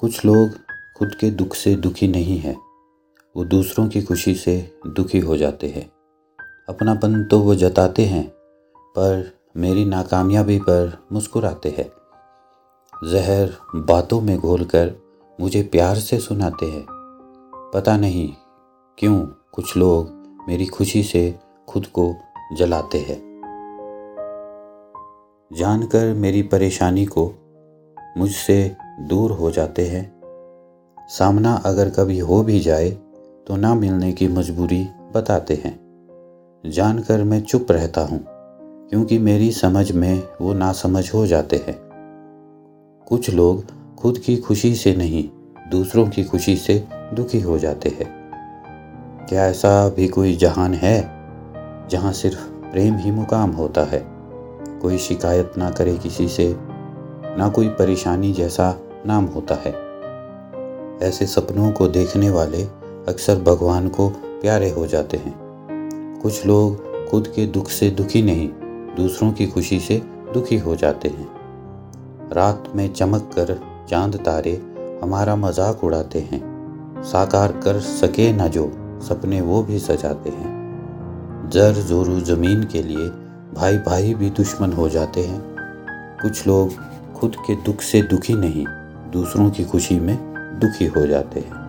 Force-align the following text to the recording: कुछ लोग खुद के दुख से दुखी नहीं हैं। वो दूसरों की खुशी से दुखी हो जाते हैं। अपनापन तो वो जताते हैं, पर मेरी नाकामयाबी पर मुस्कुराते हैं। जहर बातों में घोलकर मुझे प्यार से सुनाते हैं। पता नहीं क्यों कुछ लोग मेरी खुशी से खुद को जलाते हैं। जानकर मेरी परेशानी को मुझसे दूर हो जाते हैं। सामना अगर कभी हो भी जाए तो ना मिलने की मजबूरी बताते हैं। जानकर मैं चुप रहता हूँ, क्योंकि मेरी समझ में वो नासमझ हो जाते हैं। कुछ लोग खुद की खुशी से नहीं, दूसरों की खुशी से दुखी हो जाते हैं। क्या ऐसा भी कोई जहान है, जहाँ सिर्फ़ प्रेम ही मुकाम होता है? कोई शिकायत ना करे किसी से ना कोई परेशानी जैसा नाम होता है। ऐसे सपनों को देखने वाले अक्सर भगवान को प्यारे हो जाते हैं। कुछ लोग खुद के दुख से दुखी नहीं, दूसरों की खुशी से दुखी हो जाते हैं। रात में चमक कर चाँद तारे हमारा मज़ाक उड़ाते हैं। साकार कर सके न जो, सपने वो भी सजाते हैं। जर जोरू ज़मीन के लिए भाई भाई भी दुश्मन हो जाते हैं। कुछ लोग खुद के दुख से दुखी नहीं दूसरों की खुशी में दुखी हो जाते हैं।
कुछ 0.00 0.24
लोग 0.24 0.50
खुद 0.98 1.14
के 1.14 1.30
दुख 1.30 1.54
से 1.54 1.74
दुखी 1.74 2.08
नहीं 2.08 2.38
हैं। 2.38 2.56
वो 3.36 3.44
दूसरों 3.44 3.88
की 3.88 4.02
खुशी 4.02 4.34
से 4.34 4.78
दुखी 4.86 5.18
हो 5.18 5.36
जाते 5.36 5.68
हैं। 5.68 5.92
अपनापन 6.68 7.24
तो 7.24 7.40
वो 7.40 7.54
जताते 7.54 8.04
हैं, 8.04 8.28
पर 8.76 9.38
मेरी 9.56 9.84
नाकामयाबी 9.84 10.58
पर 10.58 11.06
मुस्कुराते 11.12 11.68
हैं। 11.68 11.90
जहर 13.10 13.50
बातों 13.76 14.20
में 14.20 14.38
घोलकर 14.38 14.94
मुझे 15.40 15.62
प्यार 15.62 15.96
से 15.96 16.18
सुनाते 16.18 16.66
हैं। 16.66 16.86
पता 17.74 17.96
नहीं 17.96 18.34
क्यों 18.98 19.26
कुछ 19.52 19.76
लोग 19.76 20.10
मेरी 20.48 20.66
खुशी 20.66 21.02
से 21.02 21.38
खुद 21.68 21.86
को 21.86 22.14
जलाते 22.52 22.98
हैं। 22.98 23.30
जानकर 25.52 26.14
मेरी 26.14 26.42
परेशानी 26.42 27.06
को 27.06 27.39
मुझसे 28.20 28.76
दूर 29.00 29.30
हो 29.30 29.50
जाते 29.50 29.86
हैं। 29.86 30.10
सामना 31.10 31.52
अगर 31.66 31.90
कभी 31.90 32.18
हो 32.18 32.42
भी 32.42 32.58
जाए 32.60 32.90
तो 33.46 33.56
ना 33.56 33.74
मिलने 33.74 34.12
की 34.12 34.28
मजबूरी 34.28 34.82
बताते 35.14 35.54
हैं। 35.54 35.78
जानकर 36.64 37.22
मैं 37.24 37.40
चुप 37.40 37.72
रहता 37.72 38.00
हूँ, 38.00 38.24
क्योंकि 38.90 39.18
मेरी 39.18 39.50
समझ 39.52 39.90
में 39.92 40.22
वो 40.40 40.52
नासमझ 40.54 41.14
हो 41.14 41.26
जाते 41.26 41.56
हैं। 41.56 41.78
कुछ 43.06 43.30
लोग 43.30 43.64
खुद 43.96 44.18
की 44.18 44.36
खुशी 44.36 44.74
से 44.74 44.94
नहीं, 44.94 45.28
दूसरों 45.70 46.06
की 46.08 46.24
खुशी 46.24 46.56
से 46.56 46.82
दुखी 47.14 47.40
हो 47.40 47.58
जाते 47.58 47.88
हैं। 47.88 48.08
क्या 49.28 49.46
ऐसा 49.46 49.88
भी 49.88 50.08
कोई 50.08 50.36
जहान 50.36 50.74
है, 50.74 51.00
जहाँ 51.88 52.12
सिर्फ़ 52.12 52.48
प्रेम 52.72 52.96
ही 52.96 53.10
मुकाम 53.10 53.50
होता 53.50 53.84
है? 53.84 54.02
कोई 54.82 54.98
शिकायत 54.98 55.52
ना 55.58 55.70
करे 55.70 55.96
किसी 55.98 56.28
से 56.28 56.54
ना 57.38 57.48
कोई 57.48 57.68
परेशानी 57.68 58.32
जैसा 58.32 58.80
नाम 59.06 59.24
होता 59.24 59.54
है। 59.54 59.72
ऐसे 61.08 61.26
सपनों 61.26 61.70
को 61.72 61.88
देखने 61.88 62.30
वाले 62.30 62.62
अक्सर 63.08 63.36
भगवान 63.36 63.88
को 63.88 64.08
प्यारे 64.08 64.70
हो 64.70 64.86
जाते 64.86 65.16
हैं। 65.16 65.34
कुछ 66.22 66.46
लोग 66.46 66.90
खुद 67.08 67.28
के 67.36 67.46
दुख 67.46 67.68
से 67.68 67.90
दुखी 67.90 68.22
नहीं, 68.22 68.48
दूसरों 68.96 69.32
की 69.32 69.46
खुशी 69.46 69.80
से 69.80 70.02
दुखी 70.34 70.58
हो 70.58 70.76
जाते 70.76 71.08
हैं। 71.08 71.28
रात 72.32 72.72
में 72.74 72.92
चमक 72.92 73.30
कर 73.38 73.60
चाँद 73.90 74.16
तारे 74.16 74.60
हमारा 75.02 75.36
मज़ाक 75.36 75.84
उड़ाते 75.84 76.18
हैं। 76.18 76.42
साकार 77.02 77.52
कर 77.52 77.80
सके 77.80 78.32
न 78.32 78.48
जो, 78.48 78.72
सपने 79.02 79.40
वो 79.40 79.62
भी 79.62 79.78
सजाते 79.78 80.30
हैं। 80.30 81.50
जर 81.50 81.72
जोरू 81.72 82.20
ज़मीन 82.20 82.64
के 82.64 82.82
लिए 82.82 83.08
भाई 83.54 83.78
भाई 83.78 84.14
भी 84.14 84.30
दुश्मन 84.30 84.72
हो 84.72 84.88
जाते 84.88 85.20
हैं। 85.20 85.42
कुछ 86.22 86.46
लोग 86.46 86.89
खुद 87.20 87.36
के 87.46 87.54
दुख 87.54 87.80
से 87.80 88.02
दुखी 88.02 88.34
नहीं 88.34 88.64
दूसरों 89.12 89.50
की 89.50 89.64
खुशी 89.64 90.00
में 90.00 90.16
दुखी 90.60 90.86
हो 90.86 91.06
जाते 91.06 91.40
हैं। 91.40 91.59